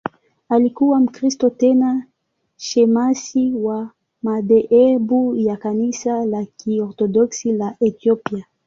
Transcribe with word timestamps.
Alikuwa 0.49 0.99
Mkristo, 0.99 1.49
tena 1.49 2.05
shemasi 2.57 3.51
wa 3.53 3.91
madhehebu 4.23 5.35
ya 5.35 5.57
Kanisa 5.57 6.25
la 6.25 6.45
Kiorthodoksi 6.45 7.51
la 7.53 7.75
Ethiopia. 7.79 8.45